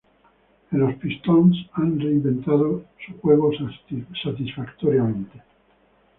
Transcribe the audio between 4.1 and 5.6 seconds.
satisfactoriamente.